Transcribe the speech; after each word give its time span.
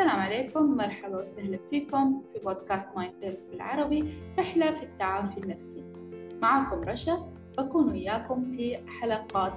السلام 0.00 0.20
عليكم 0.20 0.76
مرحبا 0.76 1.22
وسهلا 1.22 1.58
فيكم 1.70 2.22
في 2.32 2.38
بودكاست 2.38 2.88
Mind 2.96 3.12
Tales 3.20 3.44
بالعربي 3.44 4.14
رحلة 4.38 4.70
في 4.70 4.82
التعافي 4.82 5.38
النفسي. 5.38 5.84
معكم 6.42 6.88
رشا 6.88 7.32
بكون 7.58 7.90
وياكم 7.90 8.50
في 8.50 8.78
حلقات 8.88 9.52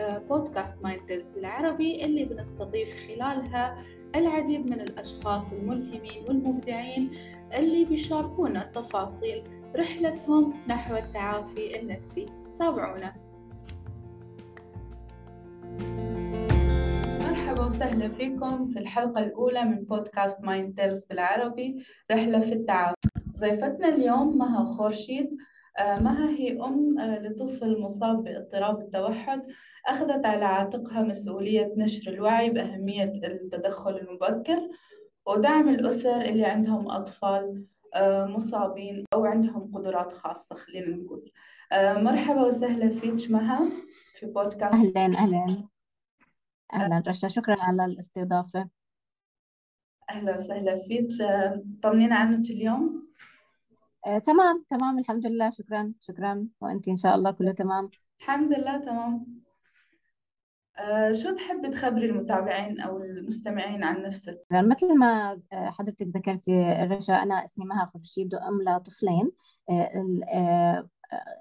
آه، 0.00 0.18
بودكاست 0.18 0.82
Mind 0.82 1.06
Tales 1.06 1.30
بالعربي 1.30 2.04
اللي 2.04 2.24
بنستضيف 2.24 3.06
خلالها 3.06 3.84
العديد 4.16 4.66
من 4.66 4.80
الأشخاص 4.80 5.52
الملهمين 5.52 6.24
والمبدعين 6.28 7.10
اللي 7.54 7.84
بيشاركونا 7.84 8.70
تفاصيل 8.74 9.42
رحلتهم 9.76 10.54
نحو 10.68 10.96
التعافي 10.96 11.80
النفسي. 11.80 12.26
تابعونا. 12.58 13.21
مرحبا 17.32 17.64
وسهلا 17.66 18.08
فيكم 18.08 18.66
في 18.66 18.78
الحلقة 18.78 19.20
الأولى 19.20 19.64
من 19.64 19.84
بودكاست 19.84 20.40
Mind 20.40 20.74
Tales 20.76 21.04
بالعربي 21.04 21.84
رحلة 22.10 22.40
في 22.40 22.52
التعافي 22.52 22.94
ضيفتنا 23.38 23.88
اليوم 23.88 24.38
مها 24.38 24.64
خورشيد. 24.64 25.36
آه، 25.78 26.00
مها 26.00 26.30
هي 26.30 26.60
أم 26.60 26.98
آه، 26.98 27.18
لطفل 27.18 27.80
مصاب 27.80 28.24
باضطراب 28.24 28.80
التوحد 28.80 29.42
أخذت 29.86 30.26
على 30.26 30.44
عاتقها 30.44 31.02
مسؤولية 31.02 31.72
نشر 31.76 32.12
الوعي 32.12 32.50
بأهمية 32.50 33.04
التدخل 33.04 33.96
المبكر 33.96 34.68
ودعم 35.26 35.68
الأسر 35.68 36.20
اللي 36.20 36.44
عندهم 36.44 36.90
أطفال 36.90 37.64
آه، 37.94 38.26
مصابين 38.26 39.04
أو 39.14 39.24
عندهم 39.24 39.70
قدرات 39.74 40.12
خاصة 40.12 40.54
خلينا 40.54 40.96
نقول. 40.96 41.32
مرحبا 41.74 42.46
وسهلا 42.46 42.88
فيك 42.88 43.30
مها 43.30 43.60
في 44.18 44.26
بودكاست. 44.26 44.74
أهلا 44.74 45.06
أهلا. 45.06 45.71
أهلا 46.74 47.02
رشا 47.08 47.28
شكرا 47.28 47.56
على 47.62 47.84
الاستضافة. 47.84 48.68
أهلا 50.10 50.36
وسهلا 50.36 50.80
فيك. 50.88 51.08
طمنينا 51.82 52.16
عنك 52.16 52.50
اليوم. 52.50 53.12
آه، 54.06 54.18
تمام 54.18 54.64
تمام 54.68 54.98
الحمد 54.98 55.26
لله 55.26 55.50
شكرا 55.50 55.92
شكرا. 56.00 56.46
وأنت 56.60 56.88
إن 56.88 56.96
شاء 56.96 57.14
الله 57.14 57.30
كله 57.30 57.52
تمام. 57.52 57.90
الحمد 58.20 58.52
لله 58.52 58.78
تمام. 58.78 59.42
آه، 60.78 61.12
شو 61.12 61.34
تحبي 61.34 61.68
تخبري 61.70 62.10
المتابعين 62.10 62.80
أو 62.80 63.02
المستمعين 63.02 63.84
عن 63.84 64.02
نفسك؟ 64.02 64.38
مثل 64.50 64.98
ما 64.98 65.40
آه، 65.52 65.70
حضرتك 65.70 66.06
ذكرتي 66.16 66.72
رشا 66.72 67.14
أنا 67.22 67.44
اسمي 67.44 67.64
مها 67.64 67.90
خورشيد 67.92 68.34
وأم 68.34 68.62
لطفلين 68.62 69.30
آه، 69.70 69.72
آه، 69.72 70.32
آه، 70.34 70.88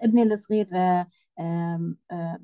ابني 0.01 0.23
الصغير 0.23 0.69
آه، 0.75 1.07
آه، 1.39 2.39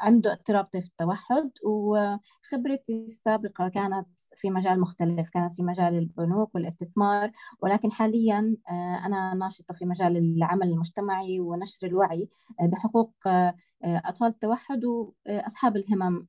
عنده 0.00 0.32
اضطراب 0.32 0.64
طيف 0.64 0.86
التوحد 0.86 1.50
وخبرتي 1.64 3.04
السابقة 3.04 3.68
كانت 3.68 4.08
في 4.36 4.50
مجال 4.50 4.80
مختلف 4.80 5.28
كانت 5.28 5.54
في 5.54 5.62
مجال 5.62 5.98
البنوك 5.98 6.54
والاستثمار 6.54 7.30
ولكن 7.60 7.92
حاليا 7.92 8.56
آه، 8.70 9.06
أنا 9.06 9.34
ناشطة 9.34 9.74
في 9.74 9.84
مجال 9.86 10.16
العمل 10.16 10.68
المجتمعي 10.68 11.40
ونشر 11.40 11.86
الوعي 11.86 12.28
آه، 12.60 12.66
بحقوق 12.66 13.12
آه، 13.26 13.54
أطفال 13.84 14.28
التوحد 14.28 14.84
وأصحاب 14.84 15.76
الهمم 15.76 16.26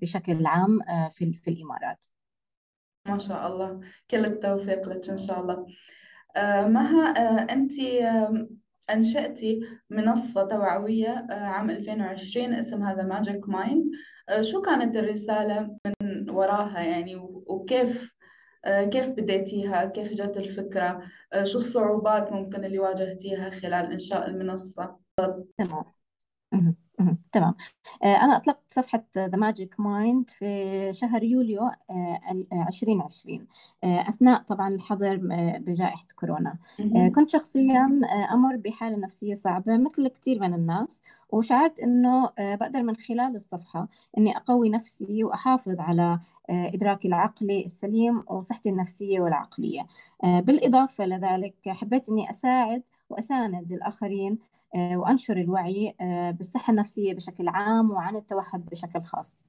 بشكل 0.00 0.46
عام 0.46 0.80
في 1.10 1.32
في 1.32 1.50
الإمارات. 1.50 2.06
ما 3.08 3.18
شاء 3.18 3.46
الله. 3.46 3.80
كل 4.10 4.24
التوفيق 4.24 4.88
لك 4.88 5.10
إن 5.10 5.18
شاء 5.18 5.40
الله. 5.40 5.66
مها 6.68 7.10
أنت 7.52 7.72
أنشأتي 8.90 9.60
منصة 9.90 10.42
توعوية 10.42 11.26
آه، 11.30 11.34
عام 11.34 11.70
2020 11.70 12.54
اسمها 12.54 12.94
The 12.94 13.06
Magic 13.14 13.40
Mind. 13.54 13.98
آه، 14.28 14.40
شو 14.40 14.62
كانت 14.62 14.96
الرسالة 14.96 15.78
من 15.86 16.30
وراها 16.30 16.80
يعني؟ 16.80 17.16
وكيف 17.46 18.12
آه، 18.64 18.84
كيف 18.84 19.08
بديتيها؟ 19.08 19.84
كيف 19.84 20.12
جت 20.12 20.36
الفكرة؟ 20.36 21.02
شو 21.42 21.58
الصعوبات 21.58 22.32
ممكن 22.32 22.64
اللي 22.64 22.78
واجهتيها 22.78 23.50
خلال 23.50 23.92
إنشاء 23.92 24.28
المنصة؟ 24.28 24.98
تمام. 25.58 25.84
تمام. 27.32 27.54
آه، 28.02 28.16
أنا 28.16 28.36
أطلقت 28.36 28.62
صفحة 28.68 29.04
The 29.18 29.36
Magic 29.36 29.80
Mind 29.80 30.30
في 30.30 30.88
شهر 30.92 31.22
يوليو 31.22 31.60
آه، 31.90 32.20
ال- 32.30 32.46
آه، 32.52 32.66
2020 32.68 33.46
آه، 33.84 34.08
أثناء 34.08 34.42
طبعا 34.42 34.68
الحظر 34.68 35.16
بجائحة 35.58 36.06
كورونا. 36.16 36.58
كنت 37.14 37.30
شخصيا 37.30 37.86
أمر 38.32 38.56
بحالة 38.56 38.96
نفسية 38.96 39.34
صعبة 39.34 39.76
مثل 39.76 40.08
كثير 40.08 40.40
من 40.40 40.54
الناس 40.54 41.02
وشعرت 41.30 41.80
إنه 41.80 42.30
آه، 42.38 42.54
بقدر 42.54 42.82
من 42.82 42.96
خلال 42.96 43.36
الصفحة 43.36 43.88
إني 44.18 44.36
أقوي 44.36 44.68
نفسي 44.70 45.24
وأحافظ 45.24 45.80
على 45.80 46.20
إدراكي 46.50 47.08
العقلي 47.08 47.64
السليم 47.64 48.22
وصحتي 48.26 48.68
النفسية 48.70 49.20
والعقلية. 49.20 49.86
بالإضافة 50.22 51.06
لذلك 51.06 51.54
حبيت 51.68 52.08
إني 52.08 52.30
أساعد 52.30 52.82
وأساند 53.10 53.72
الآخرين 53.72 54.38
وأنشر 54.76 55.36
الوعي 55.36 55.94
آه، 56.00 56.30
بالصحة 56.30 56.70
النفسية 56.70 57.14
بشكل 57.14 57.48
عام 57.48 57.90
وعن 57.90 58.16
التوحد 58.16 58.66
بشكل 58.66 59.02
خاص. 59.02 59.46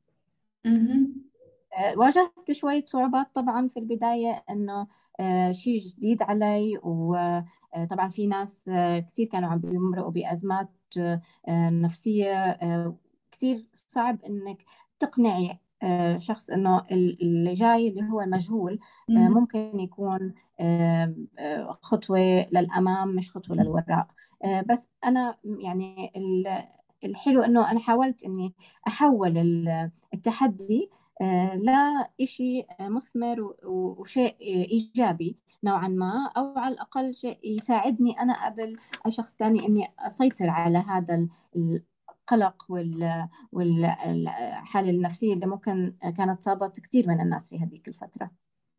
آه، 1.78 1.98
واجهت 1.98 2.52
شوية 2.52 2.86
صعوبات 2.86 3.28
طبعا 3.36 3.68
في 3.68 3.80
البداية 3.80 4.44
إنه 4.50 4.88
آه، 5.20 5.52
شيء 5.52 5.80
جديد 5.80 6.22
علي 6.22 6.78
وطبعا 6.84 8.10
في 8.10 8.28
ناس 8.28 8.68
آه، 8.70 9.00
كثير 9.00 9.28
كانوا 9.28 9.50
عم 9.50 9.58
بيمرقوا 9.60 10.12
بأزمات 10.12 10.70
آه، 10.98 11.22
آه، 11.48 11.70
نفسية 11.70 12.34
آه، 12.36 12.96
كثير 13.32 13.66
صعب 13.74 14.24
إنك 14.24 14.66
تقنعي 15.00 15.60
آه، 15.84 16.18
شخص 16.18 16.50
إنه 16.50 16.78
ال- 16.92 17.22
اللي 17.22 17.54
جاي 17.54 17.88
اللي 17.88 18.04
هو 18.12 18.22
مجهول 18.26 18.80
آه،. 19.10 19.14
ممكن 19.30 19.80
يكون 19.80 20.34
آه، 20.60 21.16
آه، 21.39 21.39
خطوة 21.82 22.20
للأمام 22.52 23.16
مش 23.16 23.32
خطوة 23.32 23.56
للوراء. 23.58 24.08
آه، 24.44 24.62
بس 24.62 24.90
أنا 25.06 25.38
يعني 25.44 26.12
ال- 26.16 26.64
الحلو 27.04 27.42
إنه 27.42 27.72
أنا 27.72 27.80
حاولت 27.80 28.24
إني 28.24 28.54
أحول 28.88 29.38
ال- 29.38 29.92
التحدي 30.14 30.90
آه، 31.22 31.56
لا 31.56 32.10
شيء 32.24 32.68
مثمر 32.82 33.56
وشيء 33.66 34.36
إيجابي 34.42 35.38
نوعا 35.64 35.88
ما 35.88 36.32
أو 36.38 36.58
على 36.58 36.74
الأقل 36.74 37.16
شيء 37.16 37.40
يساعدني 37.44 38.20
أنا 38.20 38.46
قبل 38.46 38.78
أي 39.06 39.12
شخص 39.12 39.34
تاني 39.34 39.66
إني 39.68 39.88
أسيطر 40.00 40.50
على 40.50 40.78
هذا 40.78 41.16
ال- 41.56 41.84
القلق 42.10 42.66
وال- 42.70 43.28
والحالة 43.52 44.90
النفسية 44.90 45.34
اللي 45.34 45.46
ممكن 45.46 45.94
كانت 46.18 46.42
صابت 46.42 46.80
كثير 46.80 47.08
من 47.08 47.22
الناس 47.22 47.50
في 47.50 47.60
هذيك 47.60 47.88
الفترة. 47.88 48.32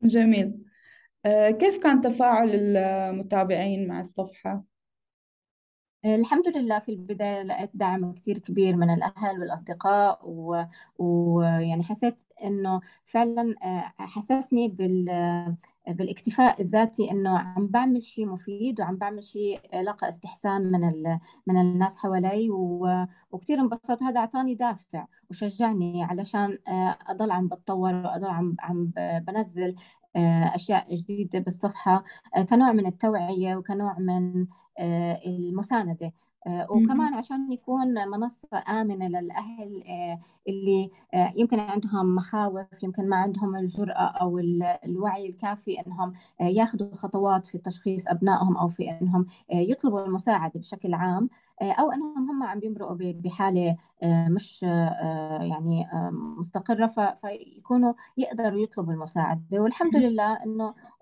جميل. 0.02 0.64
آه، 1.26 1.50
كيف 1.50 1.78
كان 1.82 2.00
تفاعل 2.00 2.50
المتابعين 2.54 3.88
مع 3.88 4.00
الصفحة؟ 4.00 4.64
الحمد 6.04 6.48
لله 6.56 6.78
في 6.78 6.88
البداية 6.92 7.42
لقيت 7.42 7.70
دعم 7.74 8.12
كتير 8.12 8.38
كبير 8.38 8.76
من 8.76 8.90
الأهل 8.90 9.40
والأصدقاء 9.40 10.20
و- 10.24 10.64
ويعني 10.98 11.84
حسيت 11.84 12.22
إنه 12.44 12.80
فعلا 13.04 13.54
آه، 13.64 13.92
حسسني 14.06 14.68
بال 14.68 15.04
بالاكتفاء 15.88 16.62
الذاتي 16.62 17.10
إنه 17.10 17.38
عم 17.38 17.66
بعمل 17.66 18.02
شيء 18.04 18.26
مفيد 18.26 18.80
وعم 18.80 18.96
بعمل 18.96 19.24
شيء 19.24 19.60
لقى 19.82 20.08
استحسان 20.08 20.62
من 20.72 20.88
ال... 20.88 21.18
من 21.46 21.60
الناس 21.60 21.96
حوالي 21.96 22.50
و... 22.50 22.88
وكتير 23.30 23.60
انبسطت 23.60 24.02
هذا 24.02 24.20
أعطاني 24.20 24.54
دافع 24.54 25.06
وشجعني 25.30 26.04
علشان 26.04 26.58
آه، 26.68 26.98
أضل 27.06 27.30
عم 27.30 27.48
بتطور 27.48 27.94
وأضل 27.94 28.26
عم 28.26 28.56
عم 28.60 28.92
بنزل 29.26 29.68
آه، 29.70 29.99
أشياء 30.16 30.94
جديدة 30.94 31.38
بالصفحة 31.38 32.04
آه، 32.36 32.42
كنوع 32.42 32.72
من 32.72 32.86
التوعية 32.86 33.56
وكنوع 33.56 33.98
من 33.98 34.46
آه، 34.78 35.20
المساندة 35.26 36.12
آه،. 36.46 36.66
وكمان 36.70 37.14
عشان 37.14 37.52
يكون 37.52 38.08
منصة 38.08 38.48
آمنة 38.68 39.08
للأهل 39.08 39.82
آه، 39.88 40.20
اللي 40.48 40.90
آه، 41.14 41.32
يمكن 41.36 41.60
عندهم 41.60 42.14
مخاوف 42.14 42.82
يمكن 42.82 43.08
ما 43.08 43.16
عندهم 43.16 43.56
الجرأة 43.56 44.02
أو 44.20 44.38
ال- 44.38 44.62
الوعي 44.62 45.28
الكافي 45.28 45.80
إنهم 45.86 46.12
آه، 46.40 46.44
ياخذوا 46.44 46.94
خطوات 46.94 47.46
في 47.46 47.58
تشخيص 47.58 48.08
أبنائهم 48.08 48.56
أو 48.56 48.68
في 48.68 48.90
إنهم 48.90 49.26
آه، 49.52 49.56
يطلبوا 49.56 50.04
المساعدة 50.06 50.60
بشكل 50.60 50.94
عام 50.94 51.30
أو 51.62 51.92
إنهم 51.92 52.30
هم 52.30 52.42
عم 52.42 52.60
بيمرقوا 52.60 52.94
ب- 52.94 53.22
بحالة 53.22 53.76
آه، 54.02 54.28
مش 54.28 54.64
آه، 54.64 55.38
يعني 55.42 55.84
آه، 55.92 56.10
مستقرة 56.12 56.86
ف- 56.86 57.00
فيكونوا 57.26 57.92
يقدروا 58.16 58.60
يطلبوا 58.60 58.92
المساعدة. 58.92 59.60
والحمد 59.60 59.96
لله 59.96 60.38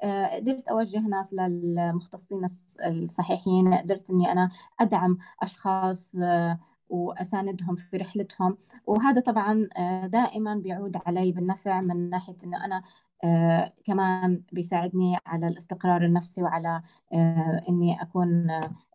آه، 0.03 0.37
قدرت 0.37 0.69
أوجه 0.69 1.01
ناس 1.09 1.35
للمختصين 1.35 2.47
الص- 2.47 2.87
الصحيحين 2.87 3.75
قدرت 3.75 4.11
إني 4.11 4.33
أنا 4.33 4.51
أدعم 4.81 5.19
أشخاص 5.43 6.11
آه، 6.23 6.59
وأساندهم 6.89 7.75
في 7.75 7.97
رحلتهم. 7.97 8.57
وهذا 8.87 9.21
طبعا 9.21 9.69
دائما 10.07 10.55
بيعود 10.55 10.97
علي 11.07 11.33
بالنفع 11.33 11.81
من 11.81 12.11
ناحية 12.11 12.37
إنه 12.45 12.65
أنا 12.65 12.83
آه، 13.25 13.73
كمان 13.85 14.43
بيساعدني 14.53 15.17
على 15.27 15.49
الاستقرار 15.49 16.05
النفسي 16.05 16.43
وعلى 16.43 16.83
آه، 17.15 17.63
إني 17.69 18.03
أكون 18.03 18.51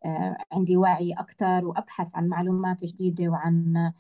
آه، 0.06 0.38
عندي 0.52 0.78
وعي 0.78 1.14
أكثر 1.14 1.66
وأبحث 1.66 2.16
عن 2.16 2.28
معلومات 2.28 2.86
جديدة 2.86 3.28
وعن 3.28 3.92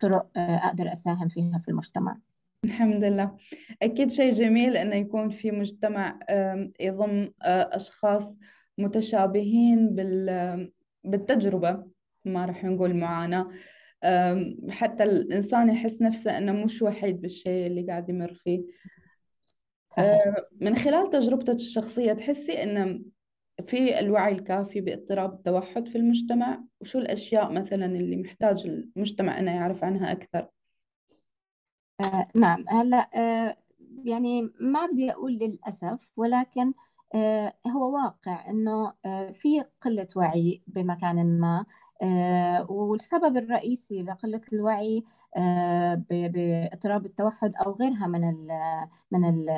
طرق 0.00 0.26
أقدر 0.36 0.92
أساهم 0.92 1.28
فيها 1.28 1.58
في 1.58 1.68
المجتمع. 1.68 2.16
الحمد 2.64 3.04
لله. 3.04 3.36
أكيد 3.82 4.10
شيء 4.10 4.32
جميل 4.32 4.76
إنه 4.76 4.94
يكون 4.94 5.30
في 5.30 5.50
مجتمع 5.50 6.18
يضم 6.80 7.30
أشخاص 7.42 8.36
متشابهين 8.78 9.94
بال 9.94 10.72
بالتجربة 11.04 11.84
ما 12.24 12.46
راح 12.46 12.64
نقول 12.64 12.96
معاناة. 12.96 13.40
آم، 13.40 13.50
حتى 14.70 15.04
الإنسان 15.04 15.68
يحس 15.68 16.02
نفسه 16.02 16.38
إنه 16.38 16.52
مش 16.52 16.82
وحيد 16.82 17.20
بالشيء 17.20 17.66
اللي 17.66 17.86
قاعد 17.86 18.08
يمر 18.08 18.34
فيه. 18.34 18.64
صحيح. 19.90 20.34
من 20.60 20.76
خلال 20.76 21.10
تجربتك 21.10 21.54
الشخصية 21.54 22.12
تحسي 22.12 22.62
إن 22.62 23.04
في 23.66 23.98
الوعي 23.98 24.32
الكافي 24.32 24.80
باضطراب 24.80 25.32
التوحد 25.32 25.88
في 25.88 25.98
المجتمع؟ 25.98 26.64
وشو 26.80 26.98
الأشياء 26.98 27.52
مثلا 27.52 27.86
اللي 27.86 28.16
محتاج 28.16 28.66
المجتمع 28.66 29.38
إنه 29.38 29.54
يعرف 29.54 29.84
عنها 29.84 30.12
أكثر؟ 30.12 30.48
آه 32.00 32.28
نعم. 32.34 32.64
هلأ 32.68 33.10
آه 33.14 33.56
يعني 34.04 34.42
ما 34.60 34.86
بدي 34.86 35.12
أقول 35.12 35.32
للأسف 35.32 36.12
ولكن 36.16 36.72
آه 37.14 37.52
هو 37.66 37.94
واقع 37.94 38.50
إنه 38.50 38.92
آه 39.04 39.30
في 39.30 39.64
قلة 39.80 40.08
وعي 40.16 40.62
بمكان 40.66 41.40
ما. 41.40 41.64
والسبب 42.68 43.36
الرئيسي 43.36 44.02
لقلة 44.02 44.40
الوعي 44.52 45.04
آه 45.36 46.02
بإضطراب 46.10 47.06
التوحد 47.06 47.54
أو 47.56 47.72
غيرها 47.72 48.06
من 48.06 48.24
ال 48.24 48.48
من 49.10 49.24
ال 49.24 49.48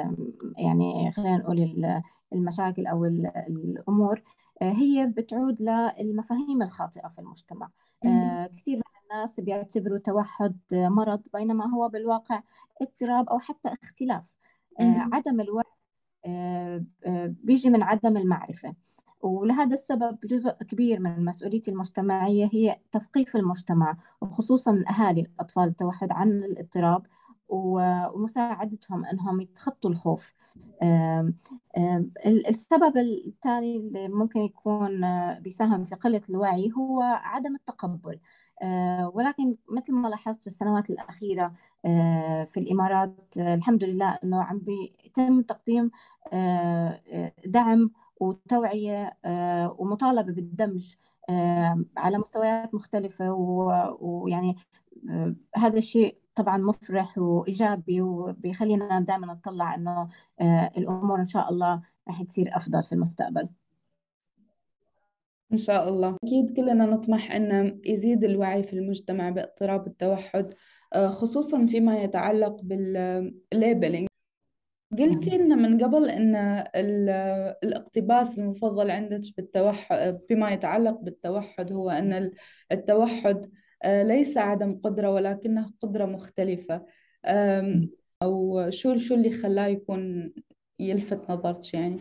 يعني 0.58 1.12
خلينا 1.12 1.36
نقول 1.36 1.58
ال- 1.58 2.02
المشاكل 2.32 2.86
أو 2.86 3.04
ال- 3.04 3.32
الأمور 3.36 4.22
آه 4.62 4.72
هي 4.72 5.06
بتعود 5.06 5.56
للمفاهيم 5.60 6.62
الخاطئة 6.62 7.08
في 7.08 7.18
المجتمع. 7.18 7.70
آه 8.04 8.46
كثير 8.46 8.76
من 8.76 8.82
الناس 9.12 9.40
بيعتبروا 9.40 9.96
التوحد 9.96 10.58
مرض 10.72 11.22
بينما 11.34 11.66
هو 11.74 11.88
بالواقع 11.88 12.42
اضطراب 12.82 13.28
أو 13.28 13.38
حتى 13.38 13.68
اختلاف 13.82 14.36
آه،. 14.80 15.08
عدم 15.12 15.40
الوعي 15.40 15.64
آه، 16.26 16.84
آه، 17.06 17.34
بيجي 17.42 17.70
من 17.70 17.82
عدم 17.82 18.16
المعرفة 18.16 18.74
ولهذا 19.20 19.74
السبب 19.74 20.18
جزء 20.24 20.50
كبير 20.50 21.00
من 21.00 21.24
مسؤوليتي 21.24 21.70
المجتمعية 21.70 22.48
هي 22.52 22.78
تثقيف 22.92 23.36
المجتمع 23.36 23.96
وخصوصا 24.20 24.72
الأهالي 24.72 25.20
الأطفال 25.20 25.64
التوحد 25.64 26.12
عن 26.12 26.28
الاضطراب 26.28 27.02
ومساعدتهم 27.48 29.04
أنهم 29.04 29.40
يتخطوا 29.40 29.90
الخوف. 29.90 30.34
السبب 32.26 32.96
الثاني 32.96 33.76
اللي 33.76 34.08
ممكن 34.08 34.40
يكون 34.40 35.04
آه، 35.04 35.38
بيساهم 35.38 35.84
في 35.84 35.94
قلة 35.94 36.22
الوعي 36.30 36.72
هو 36.76 37.02
عدم 37.02 37.54
التقبل. 37.54 38.18
آه، 38.62 39.12
ولكن 39.14 39.56
مثل 39.70 39.92
ما 39.92 40.08
لاحظت 40.08 40.40
في 40.40 40.46
السنوات 40.46 40.90
الأخيرة 40.90 41.52
آه، 41.84 42.44
في 42.44 42.60
الإمارات 42.60 43.16
الحمد 43.36 43.84
لله 43.84 44.18
أنه 44.24 44.42
عم 44.42 44.58
بيتم 44.58 45.42
تقديم 45.42 45.90
دعم 47.46 47.90
وتوعية 48.20 49.16
آه، 49.24 49.76
ومطالبة 49.78 50.32
بالدمج 50.32 50.94
آه، 51.30 51.84
على 51.96 52.18
مستويات 52.18 52.74
مختلفة 52.74 53.32
ويعني 54.00 54.56
آه، 55.10 55.34
هذا 55.56 55.78
الشيء 55.78 56.18
طبعا 56.34 56.56
مفرح 56.56 57.18
وإيجابي 57.18 58.02
وبيخلينا 58.02 59.00
دائما 59.00 59.26
نطلع 59.26 59.74
آه، 60.40 60.70
الأمور 60.76 61.20
إن 61.20 61.24
شاء 61.24 61.50
الله 61.50 61.82
رح 62.08 62.22
تصير 62.22 62.56
أفضل 62.56 62.82
في 62.82 62.92
المستقبل. 62.92 63.48
إن 65.52 65.56
شاء 65.56 65.88
الله. 65.88 66.16
أكيد 66.24 66.56
كلنا 66.56 66.86
نطمح 66.86 67.32
أن 67.32 67.80
يزيد 67.84 68.24
الوعي 68.24 68.62
في 68.62 68.72
المجتمع 68.72 69.30
باضطراب 69.30 69.86
التوحد 69.86 70.54
خصوصا 71.08 71.66
فيما 71.66 72.02
يتعلق 72.02 72.60
بالليبلينج 72.62 74.08
قلتي 74.98 75.34
إن 75.36 75.58
من 75.58 75.84
قبل 75.84 76.10
إن 76.10 76.36
ال- 76.76 77.10
الاقتباس 77.64 78.38
المفضل 78.38 78.90
عندك 78.90 79.20
بالتوحد 79.36 80.20
بما 80.30 80.50
يتعلق 80.50 81.00
بالتوحد 81.00 81.72
هو 81.72 81.90
أن 81.90 82.12
ال- 82.12 82.34
التوحد 82.72 83.50
آه، 83.82 84.02
ليس 84.02 84.36
عدم 84.36 84.80
قدرة 84.84 85.10
ولكنه 85.10 85.70
قدرة 85.82 86.04
مختلفة. 86.06 86.86
آم، 87.26 87.90
أو 88.22 88.70
شو 88.70 88.98
شو 88.98 89.14
اللي 89.14 89.30
خلاه 89.32 89.66
يكون 89.66 90.32
يلفت 90.80 91.30
نظرك 91.30 91.74
يعني؟ 91.74 92.00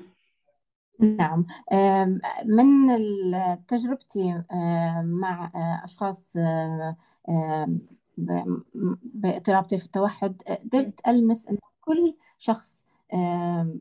نعم. 1.00 1.46
من 2.46 2.90
ال- 2.90 3.66
تجربتي 3.68 4.44
مع 5.04 5.52
آه، 5.56 5.82
أشخاص 5.86 6.38
آم، 7.30 7.80
ب- 8.18 8.62
باضطراب 9.04 9.64
طيف 9.64 9.86
التوحد 9.86 10.42
آه، 10.48 10.56
قدرت 10.56 11.08
ألمس 11.08 11.48
أن 11.48 11.58
كل 11.82 12.16
شخص 12.38 12.86
آه، 13.14 13.78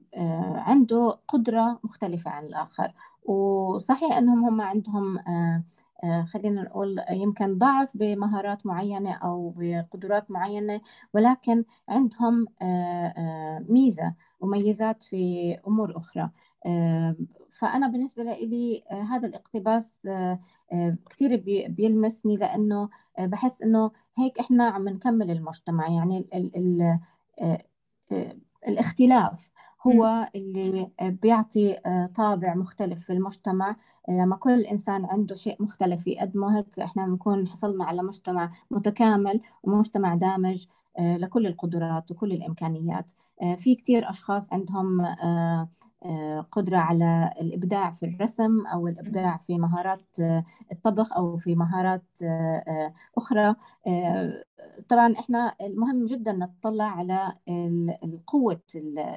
عنده 0.57 1.19
قدرة 1.29 1.81
مختلفة 1.85 2.31
عن 2.31 2.45
الآخر. 2.45 2.93
وصحيح 3.25 4.13
أنهم 4.17 4.45
هم 4.45 4.61
عندهم 4.61 5.19
آه، 5.19 5.63
آه، 6.05 6.23
خلينا 6.23 6.63
نقول 6.63 7.05
يمكن 7.11 7.59
ضعف 7.59 7.97
بمهارات 7.97 8.67
معينة 8.67 9.13
أو 9.13 9.55
بقدرات 9.57 10.31
معينة 10.31 10.81
ولكن 11.15 11.65
عندهم 11.89 12.47
ميزة 13.69 14.15
وميزات 14.41 15.03
في 15.03 15.55
أمور 15.67 15.97
أخرى. 15.97 16.31
فأنا 17.51 17.87
بالنسبة 17.89 18.23
لي 18.23 18.85
هذا 18.91 19.29
الاقتباس 19.29 20.09
كثير 21.11 21.37
بي- 21.37 21.69
بيلمسني 21.69 22.37
لأنه 22.37 22.89
بحس 23.21 23.63
إنه 23.63 23.91
هيك 24.19 24.39
إحنا 24.41 24.65
عم 24.65 24.89
نكمل 24.89 25.31
المجتمع. 25.31 25.89
يعني 25.89 26.19
ال 26.35 26.57
ال 26.57 26.99
ال 28.13 28.41
الاختلاف 28.69 29.51
هو 29.87 30.29
اللي 30.35 30.91
بيعطي 31.03 31.79
آه، 31.87 32.11
طابع 32.15 32.55
مختلف 32.55 33.05
في 33.07 33.13
المجتمع. 33.13 33.77
آه، 34.09 34.13
لما 34.13 34.37
كل 34.37 34.61
إنسان 34.61 35.05
عنده 35.05 35.35
شيء 35.35 35.63
مختلف 35.63 36.07
يقدمه 36.07 36.59
هيك 36.59 36.79
إحنا 36.81 37.07
بنكون 37.07 37.49
حصلنا 37.49 37.85
على 37.85 38.03
مجتمع 38.03 38.53
متكامل 38.71 39.41
ومجتمع 39.63 40.15
دامج. 40.15 40.67
لكل 41.01 41.47
القدرات 41.47 42.11
وكل 42.11 42.33
الإمكانيات. 42.33 43.11
آه، 43.43 43.55
في 43.55 43.75
كتير 43.75 44.11
أشخاص 44.11 44.53
عندهم 44.53 45.01
آه، 45.01 45.69
آه، 46.05 46.41
قدرة 46.53 46.79
على 46.79 47.31
الإبداع 47.41 47.91
في 47.91 48.07
الرسم 48.07 48.67
أو 48.67 48.89
الإبداع 48.89 49.37
في 49.37 49.59
مهارات 49.59 50.21
آه، 50.21 50.45
الطبخ 50.73 51.13
أو 51.17 51.37
في 51.37 51.55
مهارات 51.55 52.05
آه، 52.23 52.65
آه، 52.69 52.95
أخرى. 53.17 53.55
آه، 53.87 54.45
طبعا 54.89 55.13
إحنا 55.13 55.55
المهم 55.61 56.05
جدا 56.05 56.33
نطلع 56.33 56.85
على 56.85 57.33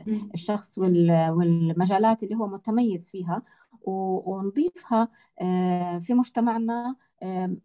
م- 0.08 0.30
الشخص 0.34 0.78
وال- 0.78 1.30
والمجالات 1.32 2.24
اللي 2.24 2.36
هو 2.36 2.48
متميز 2.48 3.10
فيها 3.10 3.42
ونضيفها 3.84 5.08
آه، 5.42 5.98
في 5.98 6.14
مجتمعنا 6.14 6.88
آه، 6.90 6.96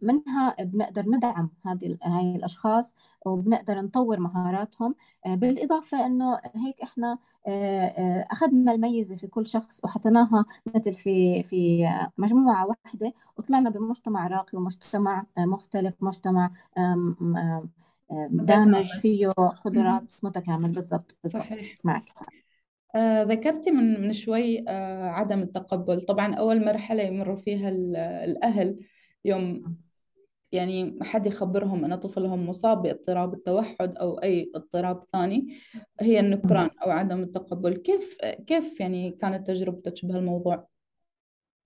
منها 0.01 0.55
بنقدر 0.63 1.05
ندعم 1.09 1.49
هذه 1.65 1.97
هاي 2.03 2.35
الأشخاص 2.35 2.95
وبنقدر 3.25 3.81
نطور 3.81 4.19
مهاراتهم. 4.19 4.95
آه، 5.25 5.35
بالإضافة 5.35 6.05
أنه 6.05 6.39
هيك 6.55 6.81
إحنا 6.83 7.17
آه، 7.47 7.85
آه، 7.85 8.27
أخذنا 8.31 8.71
الميزة 8.71 9.15
في 9.15 9.27
كل 9.27 9.47
شخص 9.47 9.81
وحطيناها 9.83 10.45
مثل 10.75 10.93
في 10.93 11.43
في 11.43 11.87
مجموعة 12.17 12.67
واحدة 12.67 13.13
وطلعنا 13.37 13.69
بمجتمع 13.69 14.27
راقي 14.27 14.57
ومجتمع 14.57 15.25
مختلف 15.37 15.93
مجتمع 16.01 16.51
دامج 18.29 18.99
فيه 18.99 19.29
قدرات 19.65 20.11
متكامل. 20.23 20.71
بالضبط 20.71 21.17
بالضبط. 21.23 21.45
معك. 21.83 22.09
آه، 22.95 23.23
ذكرتي 23.23 23.71
من 23.71 24.01
من 24.01 24.13
شوي 24.13 24.65
آه، 24.67 25.09
عدم 25.09 25.41
التقبل. 25.41 26.01
طبعا 26.01 26.35
أول 26.35 26.65
مرحلة 26.65 27.03
يمر 27.03 27.37
فيها 27.37 27.69
ال- 27.69 27.95
الأهل 27.97 28.79
يوم 29.25 29.75
يعني 30.51 30.99
حد 31.01 31.25
يخبرهم 31.25 31.85
أن 31.85 31.95
طفلهم 31.95 32.49
مصاب 32.49 32.81
باضطراب 32.81 33.33
التوحد 33.33 33.97
أو 33.97 34.17
أي 34.23 34.51
اضطراب 34.55 35.03
ثاني 35.13 35.57
هي 36.01 36.19
النكران 36.19 36.69
أو 36.83 36.91
عدم 36.91 37.23
التقبل. 37.23 37.73
كيف 37.73 38.17
كيف 38.47 38.79
يعني 38.79 39.11
كانت 39.11 39.47
تجربتك 39.47 40.05
بهالموضوع؟ 40.05 40.67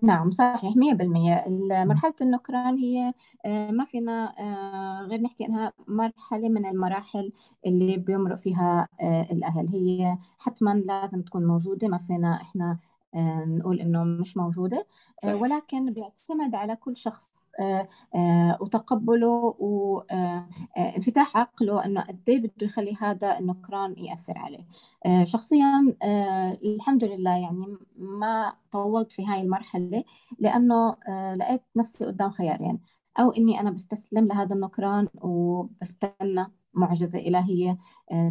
نعم 0.04 0.30
صحيح 0.32 0.76
100% 0.78 1.46
مرحلة 1.84 2.14
النكران 2.22 2.78
هي 2.78 3.14
آه، 3.46 3.72
ما 3.72 3.86
فينا 3.86 4.34
آه، 4.40 5.08
غير 5.08 5.22
نحكي 5.22 5.46
إنها 5.46 5.74
مرحلة 5.88 6.50
من 6.50 6.66
المراحل 6.66 7.32
اللي 7.66 7.98
بيمرق 7.98 8.36
فيها 8.38 8.88
آه، 9.02 9.22
الأهل. 9.32 9.70
هي 9.70 10.18
حتما 10.40 10.74
لازم 10.74 11.22
تكون 11.22 11.46
موجودة 11.46 11.88
ما 11.88 11.98
فينا 11.98 12.42
إحنا 12.42 12.80
نقول 13.16 13.80
إنه 13.80 14.04
مش 14.04 14.38
موجودة. 14.38 14.88
آه، 15.24 15.28
صح 15.28 15.42
ولكن 15.42 15.94
بيعتمد 15.94 16.56
على 16.56 16.76
كل 16.76 16.98
شخص 16.98 17.32
آه، 17.60 17.88
آه، 18.16 18.58
وتقبله 18.62 19.56
وانفتاح 19.60 21.38
عقله 21.38 21.86
إنه 21.86 22.02
قد 22.02 22.30
إيه 22.30 22.40
بده 22.40 22.52
يخلي 22.62 22.96
هذا 23.00 23.40
النكران 23.40 23.96
يأثر 23.98 24.38
عليه. 24.38 24.68
آه، 25.06 25.24
شخصيا 25.24 25.96
آه، 26.04 26.58
الحمد 26.64 27.04
لله 27.04 27.38
يعني 27.38 27.78
ما 27.98 28.54
طولت 28.72 29.12
في 29.12 29.26
هاي 29.28 29.42
المرحلة 29.42 30.04
لأنه 30.40 30.96
آه، 31.10 31.36
لقيت 31.36 31.62
نفسي 31.76 32.06
قدام 32.06 32.30
خيارين. 32.30 32.80
أو 33.20 33.32
إني 33.32 33.60
أنا 33.60 33.72
بستسلم 33.72 34.28
لهذا 34.28 34.56
النكران 34.56 35.08
وبستنى 35.22 36.46
معجزة 36.74 37.20
إلهية 37.20 37.78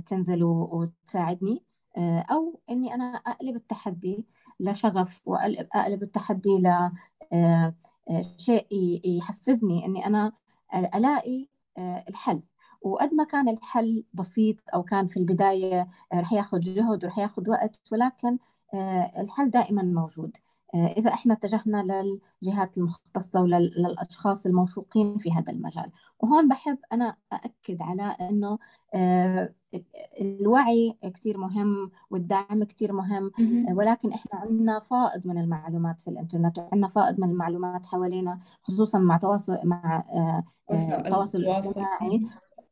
تنزل 0.06 0.42
وتساعدني 0.44 1.62
أو 2.30 2.60
إني 2.70 2.94
أنا 2.94 3.04
أقلب 3.04 3.56
التحدي 3.56 4.24
لشغف 4.60 5.22
وأقلب 5.26 6.02
التحدي 6.02 6.62
لشيء 8.10 9.00
يحفزني 9.04 9.86
إني 9.86 10.06
أنا 10.06 10.32
ألاقي 10.74 11.48
الحل. 11.78 12.42
وقد 12.82 13.14
ما 13.14 13.24
كان 13.24 13.48
الحل 13.48 14.04
بسيط 14.14 14.56
أو 14.74 14.82
كان 14.82 15.06
في 15.06 15.16
البداية 15.16 15.88
رح 16.14 16.32
ياخذ 16.32 16.60
جهد 16.60 17.04
ورح 17.04 17.18
ياخذ 17.18 17.50
وقت 17.50 17.78
ولكن 17.92 18.38
الحل 19.18 19.50
دائما 19.50 19.82
موجود. 19.82 20.36
إذا 20.74 21.12
إحنا 21.14 21.34
اتجهنا 21.34 22.08
للجهات 22.42 22.78
المختصة 22.78 23.40
وللأشخاص 23.42 24.46
الموثوقين 24.46 25.18
في 25.18 25.32
هذا 25.32 25.52
المجال. 25.52 25.90
وهون 26.20 26.48
بحب 26.48 26.78
أنا 26.92 27.16
أأكد 27.32 27.82
على 27.82 28.02
أنه 28.02 28.58
الوعي 30.20 30.98
كثير 31.14 31.38
مهم 31.38 31.90
والدعم 32.10 32.64
كثير 32.64 32.92
مهم 32.92 33.30
ولكن 33.72 34.12
إحنا 34.12 34.40
عندنا 34.40 34.78
فائض 34.78 35.26
من 35.26 35.38
المعلومات 35.38 36.00
في 36.00 36.08
الإنترنت 36.10 36.58
وعندنا 36.58 36.88
فائض 36.88 37.20
من 37.20 37.28
المعلومات 37.28 37.86
حوالينا 37.86 38.40
خصوصا 38.62 38.98
مع 38.98 39.16
تواصل 39.16 39.58
مع 39.64 40.04
التواصل 40.70 41.38
الاجتماعي. 41.38 42.26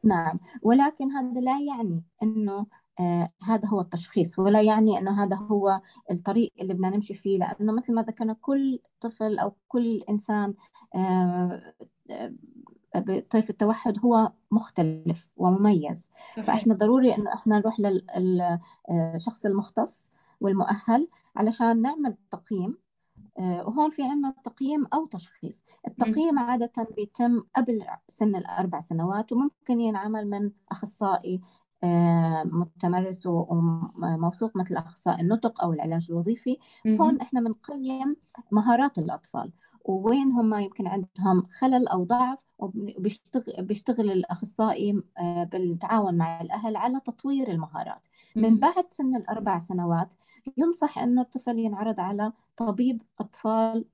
نعم. 0.05 0.38
ولكن 0.62 1.11
هذا 1.11 1.41
لا 1.41 1.61
يعني 1.61 2.03
أنه 2.23 2.67
آه 3.00 3.31
هذا 3.43 3.69
هو 3.69 3.81
التشخيص 3.81 4.38
ولا 4.38 4.62
يعني 4.62 4.99
أنه 4.99 5.25
هذا 5.25 5.37
هو 5.37 5.81
الطريق 6.11 6.53
اللي 6.61 6.75
بدنا 6.75 6.91
نمشي 6.91 7.15
فيه. 7.15 7.38
لأنه 7.38 7.73
مثل 7.73 7.95
ما 7.95 8.03
ذكرنا 8.03 8.33
كل 8.33 8.79
طفل 9.00 9.38
أو 9.38 9.57
كل 9.69 10.03
إنسان 10.11 10.55
آه 10.95 11.75
بطيف 12.97 13.50
التوحد 13.50 13.99
هو 14.05 14.33
مختلف 14.50 15.29
ومميز. 15.37 16.11
صحيح. 16.33 16.45
فإحنا 16.45 16.75
ضروري 16.75 17.15
أنه 17.15 17.35
إحنا 17.35 17.59
نروح 17.59 17.76
للشخص 17.81 19.47
المختص 19.47 20.11
والمؤهل 20.41 21.09
علشان 21.37 21.83
نعمل 21.83 22.17
تقييم. 22.31 22.79
وهون 23.38 23.91
في 23.91 24.03
عندنا 24.03 24.35
تقييم 24.45 24.87
أو 24.95 25.07
تشخيص. 25.07 25.65
التقييم 25.88 26.38
عادة 26.38 26.73
بيتم 26.97 27.43
قبل 27.57 27.85
سن 28.09 28.37
الأربع 28.37 28.81
سنوات 28.81 29.33
وممكن 29.33 29.81
ينعمل 29.81 30.31
من 30.31 30.50
أخصائي 30.71 31.41
متمرس 32.45 33.26
وموثوق 33.26 34.57
مثل 34.57 34.76
أخصائي 34.76 35.21
النطق 35.21 35.62
أو 35.62 35.73
العلاج 35.73 36.07
الوظيفي 36.11 36.59
هون 36.87 37.21
إحنا 37.21 37.40
بنقيم 37.40 38.16
مهارات 38.52 38.99
الأطفال. 38.99 39.52
ووين 39.85 40.33
هم؟ 40.33 40.55
يمكن 40.55 40.87
عندهم 40.87 41.47
خلل 41.59 41.88
أو 41.88 42.05
ضعف 42.05 42.47
وبيشتغل 42.59 43.55
بيشتغل 43.59 44.11
الأخصائي 44.11 45.02
بالتعاون 45.52 46.14
مع 46.14 46.40
الأهل 46.40 46.76
على 46.76 47.00
تطوير 47.00 47.50
المهارات. 47.50 48.07
من 48.37 48.59
بعد 48.59 48.85
سن 48.88 49.16
الأربع 49.16 49.59
سنوات 49.59 50.14
ينصح 50.57 50.99
أنه 50.99 51.23
الطفل 51.23 51.59
ينعرض 51.59 52.00
على 52.00 52.33
طبيب 52.57 53.02
أطفال 53.21 53.85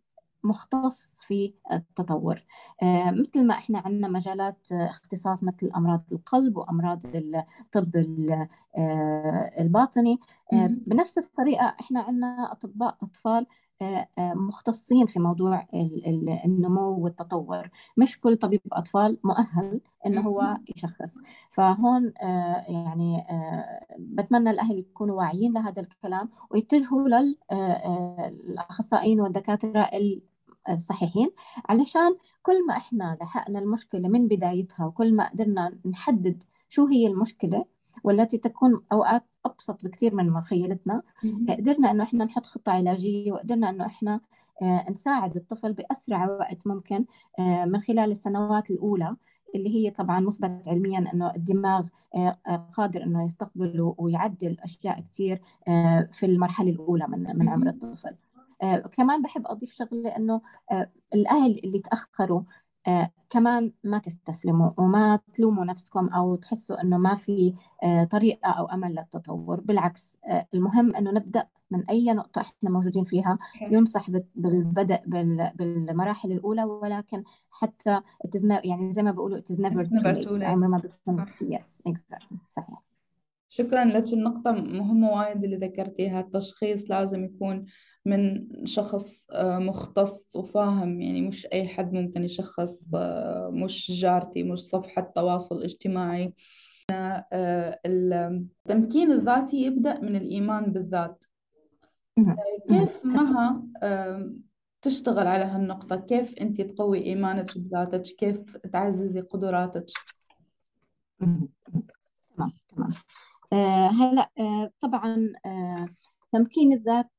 مختص 0.44 1.12
في 1.26 1.54
التطور. 1.72 2.44
آه، 2.82 3.10
مثل 3.10 3.46
ما 3.46 3.54
إحنا 3.54 3.78
عندنا 3.78 4.08
مجالات 4.08 4.66
اختصاص 4.72 5.44
مثل 5.44 5.70
أمراض 5.76 6.04
القلب 6.12 6.56
وأمراض 6.56 7.02
الطب 7.14 7.96
آه، 8.76 9.50
الباطني. 9.58 10.18
آه، 10.52 10.66
بنفس 10.86 11.18
الطريقة 11.18 11.74
إحنا 11.80 12.00
عندنا 12.00 12.52
أطباء 12.52 12.96
أطفال 13.02 13.46
مختصين 14.18 15.06
في 15.06 15.18
موضوع 15.18 15.66
النمو 16.44 16.98
والتطور. 17.04 17.70
مش 17.96 18.20
كل 18.20 18.36
طبيب 18.36 18.60
أطفال 18.72 19.18
مؤهل 19.24 19.80
إنه 20.06 20.20
هو 20.20 20.56
يشخص. 20.76 21.18
فهون 21.50 22.12
يعني 22.68 23.24
بتمنى 23.98 24.50
الأهل 24.50 24.78
يكونوا 24.78 25.16
واعيين 25.16 25.52
لهذا 25.52 25.82
الكلام 25.82 26.28
ويتجهوا 26.50 27.08
للأخصائيين 27.50 29.20
والدكاترة 29.20 29.80
الصحيحين 30.68 31.30
علشان 31.68 32.16
كل 32.42 32.66
ما 32.66 32.76
إحنا 32.76 33.18
لحقنا 33.20 33.58
المشكلة 33.58 34.08
من 34.08 34.28
بدايتها 34.28 34.86
وكل 34.86 35.16
ما 35.16 35.28
قدرنا 35.28 35.78
نحدد 35.86 36.42
شو 36.68 36.86
هي 36.86 37.06
المشكلة 37.06 37.64
والتي 38.04 38.38
تكون 38.38 38.82
أوقات 38.92 39.24
أبسط 39.46 39.84
بكثير 39.84 40.14
من 40.14 40.30
مخيلتنا 40.30 41.02
قدرنا 41.48 41.90
إنه 41.90 42.04
إحنا 42.04 42.24
نحط 42.24 42.46
خطة 42.46 42.72
علاجية 42.72 43.32
وقدرنا 43.32 43.70
إنه 43.70 43.86
إحنا 43.86 44.20
آه، 44.62 44.90
نساعد 44.90 45.36
الطفل 45.36 45.72
بأسرع 45.72 46.30
وقت 46.30 46.66
ممكن 46.66 47.04
آه، 47.38 47.64
من 47.64 47.80
خلال 47.80 48.10
السنوات 48.10 48.70
الأولى 48.70 49.16
اللي 49.54 49.74
هي 49.74 49.90
طبعا 49.90 50.20
مثبت 50.20 50.68
علميا 50.68 50.98
إنه 51.14 51.34
الدماغ 51.36 51.88
آه، 52.14 52.38
قادر 52.72 53.02
إنه 53.02 53.24
يستقبل 53.24 53.94
ويعدل 53.98 54.56
أشياء 54.60 55.00
كثير 55.00 55.42
في 56.12 56.26
المرحلة 56.26 56.70
الأولى 56.70 57.06
من 57.08 57.38
من 57.38 57.48
عمر 57.48 57.68
الطفل. 57.68 58.14
آه 58.62 58.76
كمان 58.76 59.22
بحب 59.22 59.46
أضيف 59.46 59.72
شغلة 59.72 60.16
إنه 60.16 60.40
آه 60.72 60.90
الأهل 61.14 61.60
اللي 61.64 61.78
تأخروا 61.78 62.42
آه 62.86 63.10
كمان 63.30 63.72
ما 63.84 63.98
تستسلموا 63.98 64.70
وما 64.76 65.18
تلوموا 65.34 65.64
نفسكم 65.64 66.08
أو 66.08 66.36
تحسوا 66.36 66.82
إنه 66.82 66.98
ما 66.98 67.14
في 67.14 67.54
آه 67.82 68.04
طريقة 68.04 68.50
أو 68.50 68.66
أمل 68.66 68.90
للتطور. 68.94 69.60
بالعكس 69.60 70.16
آه 70.28 70.46
المهم 70.54 70.96
إنه 70.96 71.10
نبدأ 71.10 71.46
من 71.70 71.90
أي 71.90 72.12
نقطة 72.12 72.40
إحنا 72.40 72.70
موجودين 72.70 73.04
فيها. 73.04 73.38
ينصح 73.60 74.10
بالبدء 74.34 75.00
بالمراحل 75.54 76.32
الأولى 76.32 76.64
ولكن 76.64 77.24
حتى 77.50 78.00
يعني 78.64 78.92
زي 78.92 79.02
ما 79.02 79.10
بيقولوا 79.10 79.38
it 79.40 79.52
is 79.54 79.56
never 79.58 79.84
too 79.84 80.02
late. 80.02 80.42
عمر 80.42 80.68
ما 80.68 80.78
بتكون 80.78 81.26
exactly. 81.88 82.36
صحيح. 82.50 82.82
شكرا 83.48 83.84
لك. 83.84 84.12
النقطة 84.12 84.52
مهمة 84.52 85.10
وايد 85.10 85.44
اللي 85.44 85.56
ذكرتيها. 85.56 86.20
التشخيص 86.20 86.90
لازم 86.90 87.24
يكون 87.24 87.66
من 88.04 88.48
شخص 88.66 89.30
آه، 89.30 89.58
مختص 89.58 90.36
وفاهم 90.36 91.00
يعني 91.00 91.20
مش 91.20 91.46
أي 91.52 91.68
حد 91.68 91.92
ممكن 91.92 92.24
يشخص 92.24 92.94
آه، 92.94 93.50
مش 93.52 93.90
جارتي 93.90 94.42
مش 94.42 94.58
صفحة 94.58 95.12
تواصل 95.14 95.62
اجتماعي 95.62 96.34
آه، 96.90 97.80
التمكين 97.86 99.12
الذاتي 99.12 99.56
يبدأ 99.56 100.00
من 100.00 100.16
الإيمان 100.16 100.72
بالذات. 100.72 101.24
كيف 102.68 103.04
مها 103.04 103.62
تشتغل 104.82 105.26
على 105.26 105.44
هالنقطة؟ 105.44 105.96
كيف 105.96 106.38
أنت 106.38 106.60
تقوي 106.60 107.04
إيمانك 107.04 107.58
بذاتك؟ 107.58 108.02
كيف 108.02 108.56
تعززي 108.56 109.20
قدراتك؟ 109.20 109.86
تمام 111.18 111.48
تمام. 112.68 112.90
هلا 113.92 114.30
طبعا 114.80 115.32
تمكين 116.32 116.72
الذات 116.72 117.10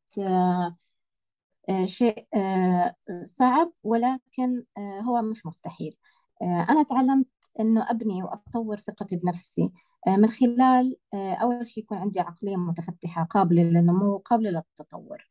شيء 1.85 2.27
آه، 2.35 2.95
صعب 3.23 3.71
ولكن 3.83 4.63
هو 4.79 5.21
مش 5.21 5.45
مستحيل. 5.45 5.95
أنا 6.41 6.83
تعلمت 6.83 7.27
أنه 7.59 7.91
أبني 7.91 8.23
وأطور 8.23 8.77
ثقتي 8.77 9.15
بنفسي. 9.15 9.71
من 10.07 10.27
خلال 10.27 10.97
أول 11.13 11.67
شيء 11.67 11.83
يكون 11.83 11.97
عندي 11.97 12.19
عقلية 12.19 12.55
متفتحة 12.55 13.23
قابلة 13.23 13.63
للنمو 13.63 14.17
قابلة 14.17 14.49
للتطور. 14.49 15.27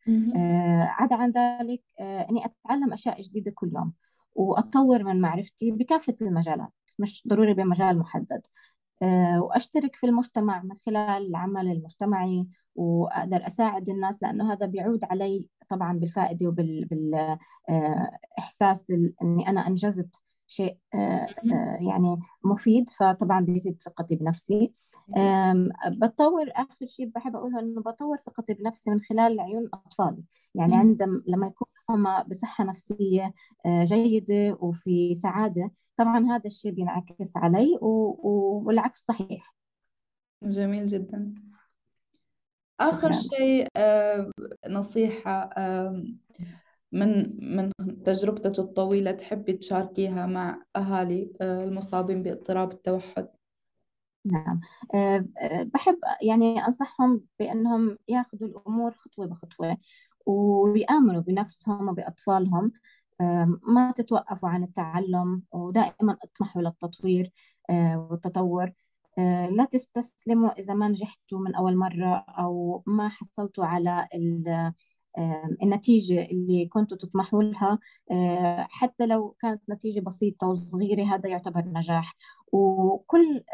عدا 0.86 1.16
عن 1.16 1.30
ذلك 1.30 1.82
أني 2.00 2.44
أتعلم 2.44 2.92
أشياء 2.92 3.22
جديدة 3.22 3.50
كل 3.54 3.72
يوم 3.74 3.92
وأطور 4.34 5.04
من 5.04 5.20
معرفتي 5.20 5.70
بكافة 5.70 6.16
المجالات 6.22 6.72
مش 6.98 7.22
ضروري 7.28 7.54
بمجال 7.54 7.98
محدد. 7.98 8.46
وأشترك 9.38 9.96
في 9.96 10.06
المجتمع 10.06 10.62
من 10.62 10.76
خلال 10.86 11.26
العمل 11.26 11.72
المجتمعي 11.72 12.46
وأقدر 12.74 13.46
أساعد 13.46 13.88
الناس 13.88 14.22
لأنه 14.22 14.52
هذا 14.52 14.66
بيعود 14.66 15.04
علي 15.04 15.48
طبعا 15.68 15.98
بالفائدة 15.98 16.46
وبالاحساس 16.48 17.30
إني 19.22 19.48
أنا 19.48 19.66
أنجزت 19.66 20.22
شيء 20.46 20.78
آه، 20.94 20.98
آه، 21.52 21.78
يعني 21.80 22.20
مفيد 22.44 22.90
فطبعا 22.90 23.40
بيزيد 23.40 23.82
ثقتي 23.82 24.16
بنفسي. 24.16 24.72
بتطور 25.88 26.46
آخر 26.56 26.86
شيء 26.86 27.06
بحب 27.14 27.36
أقوله 27.36 27.60
إنه 27.60 27.82
بطور 27.82 28.16
ثقتي 28.16 28.54
بنفسي 28.54 28.90
من 28.90 29.00
خلال 29.00 29.40
عيون 29.40 29.68
أطفالي. 29.74 30.22
يعني 30.54 30.76
عندما 30.76 31.22
لما 31.26 31.46
يكون 31.46 31.68
هم 31.90 32.22
بصحة 32.22 32.64
نفسية 32.64 33.34
آه، 33.66 33.84
جيدة 33.84 34.56
وفي 34.60 35.14
سعادة 35.14 35.70
طبعا 35.96 36.26
هذا 36.26 36.46
الشيء 36.46 36.70
بينعكس 36.70 37.36
علي 37.36 37.78
والعكس 37.80 39.04
صحيح. 39.08 39.54
جميل 40.42 40.86
جدا. 40.86 41.34
آخر 42.80 43.12
شيء 43.12 43.66
آه، 43.76 44.30
نصيحة 44.68 45.50
آه، 45.56 46.04
من 46.92 47.36
من 47.56 47.72
تجربتك 48.04 48.58
الطويلة 48.58 49.10
تحبي 49.12 49.52
تشاركيها 49.52 50.26
مع 50.26 50.62
أهالي 50.76 51.32
آه، 51.40 51.64
المصابين 51.64 52.22
باضطراب 52.22 52.72
التوحد؟ 52.72 53.28
نعم. 54.24 54.60
بحب 55.74 55.98
يعني 56.22 56.66
أنصحهم 56.66 57.20
بأنهم 57.38 57.96
ياخذوا 58.08 58.48
الأمور 58.48 58.90
خطوة 58.90 59.26
بخطوة 59.26 59.76
ويآمنوا 60.26 61.20
بنفسهم 61.20 61.88
وبأطفالهم. 61.88 62.72
ما 63.68 63.92
تتوقفوا 63.96 64.48
عن 64.48 64.62
التعلم 64.62 65.42
ودائما 65.52 66.16
اطمحوا 66.22 66.62
للتطوير 66.62 67.32
والتطور. 67.70 68.72
لا 69.50 69.64
تستسلموا 69.70 70.50
إذا 70.50 70.74
ما 70.74 70.88
نجحتوا 70.88 71.38
من 71.38 71.54
أول 71.54 71.76
مرة 71.76 72.24
أو 72.28 72.82
ما 72.86 73.08
حصلتوا 73.08 73.64
على 73.64 74.08
النتيجة 75.62 76.22
اللي 76.22 76.66
كنتوا 76.66 76.96
تطمحوا 76.96 77.42
لها. 77.42 77.78
حتى 78.68 79.06
لو 79.06 79.36
كانت 79.40 79.62
نتيجة 79.70 80.00
بسيطة 80.00 80.46
وصغيرة 80.46 81.14
هذا 81.14 81.28
يعتبر 81.28 81.64
نجاح. 81.66 82.16
وكل 82.52 83.44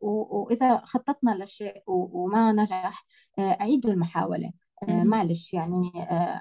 وإذا 0.00 0.80
خططنا 0.84 1.44
لشيء 1.44 1.82
وما 1.86 2.52
نجح 2.52 3.04
عيدوا 3.38 3.92
المحاولة. 3.92 4.52
معلش 4.88 5.54
يعني 5.54 5.92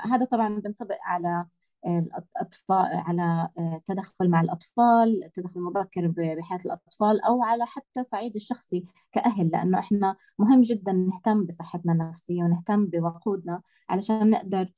هذا 0.03 0.25
طبعا 0.25 0.59
بينطبق 0.59 0.97
على 1.01 1.45
الأطفال 1.87 2.87
على 2.91 3.49
التدخل 3.59 4.29
مع 4.29 4.41
الأطفال 4.41 5.23
التدخل 5.23 5.59
المبكر 5.59 6.07
بحياة 6.07 6.59
الأطفال 6.65 7.21
أو 7.21 7.43
على 7.43 7.65
حتى 7.65 8.03
صعيد 8.03 8.35
الشخصي 8.35 8.85
كأهل 9.11 9.49
لأنه 9.49 9.79
إحنا 9.79 10.15
مهم 10.39 10.61
جدا 10.61 10.91
نهتم 10.91 11.45
بصحتنا 11.45 11.93
النفسية 11.93 12.43
ونهتم 12.43 12.85
بوقودنا 12.85 13.61
علشان 13.89 14.29
نقدر 14.29 14.69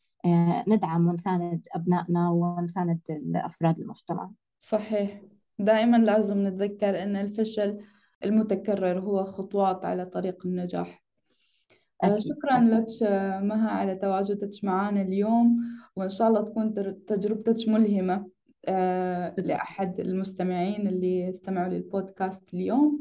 ندعم 0.67 1.07
ونساند 1.07 1.67
أبنائنا 1.75 2.29
ونساند 2.29 2.99
أفراد 3.35 3.79
المجتمع. 3.79 4.31
صحيح. 4.59 5.21
دائما 5.59 5.97
لازم 5.97 6.47
نتذكر 6.47 7.03
أن 7.03 7.15
الفشل 7.15 7.79
المتكرر 8.23 8.99
هو 8.99 9.25
خطوات 9.25 9.85
على 9.85 10.05
طريق 10.05 10.45
النجاح. 10.45 11.04
أكيد. 12.07 12.19
شكرا 12.19 12.59
لك 12.59 12.87
مها 13.43 13.69
على 13.69 13.95
تواجدك 13.95 14.63
معنا 14.63 15.01
اليوم 15.01 15.57
وإن 15.95 16.09
شاء 16.09 16.27
الله 16.27 16.41
تكون 16.41 16.73
تجربتك 17.05 17.69
ملهمة 17.69 18.27
لأحد 19.37 19.99
المستمعين 19.99 20.87
اللي 20.87 21.21
يستمعوا 21.21 21.69
للبودكاست 21.69 22.53
اليوم 22.53 22.99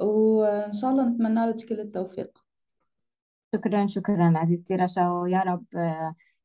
وإن 0.00 0.72
شاء 0.72 0.90
الله 0.90 1.08
نتمنى 1.08 1.46
لك 1.46 1.64
كل 1.68 1.80
التوفيق. 1.80 2.38
شكرا 3.54 3.86
شكرا 3.86 4.32
عزيزتي 4.36 4.76
رشا 4.76 5.10
ويا 5.10 5.42
رب 5.42 5.64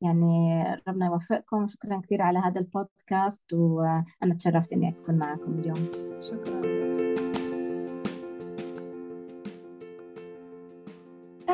يعني 0.01 0.63
ربنا 0.88 1.05
يوفقكم. 1.05 1.67
شكرا 1.67 2.01
كثير 2.03 2.22
على 2.22 2.39
هذا 2.39 2.60
البودكاست 2.60 3.53
وأنا 3.53 4.36
تشرفت 4.38 4.74
إني 4.74 4.89
أكون 4.89 5.15
معكم 5.15 5.60
اليوم. 5.60 5.88
شكرا. 6.22 6.73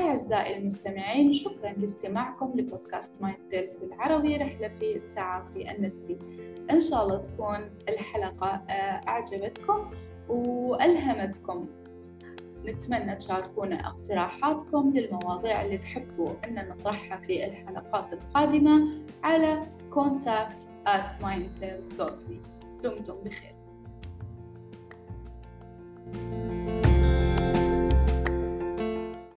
أعزائي 0.10 0.58
المستمعين 0.58 1.34
شكرا 1.34 1.72
لاستماعكم 1.72 2.54
لبودكاست 2.56 3.22
Mind 3.22 3.38
Tales 3.52 3.76
بالعربي. 3.76 4.38
رحلة 4.38 4.68
في 4.68 4.96
التعافي 4.96 5.72
النفسي. 5.72 6.20
إن 6.72 6.80
شاء 6.80 7.04
الله 7.04 7.18
تكون 7.18 7.70
الحلقة 7.90 8.48
آه، 8.48 9.08
أعجبتكم 9.08 9.92
وألهمتكم. 10.30 11.70
نتمنى 12.66 13.16
تشاركونا 13.16 13.88
اقتراحاتكم 13.88 14.92
للمواضيع 14.96 15.62
اللي 15.62 15.78
تحبوا 15.78 16.30
أن 16.46 16.70
نطرحها 16.70 17.18
في 17.18 17.46
الحلقات 17.46 18.14
القادمة 18.14 19.04
على 19.24 19.68
contact 19.92 20.64
at 20.88 21.22
mindtales.me 21.22 22.34
دمتم 22.84 23.16
بخير. 23.26 23.56
thank 26.12 26.52
you 26.52 26.59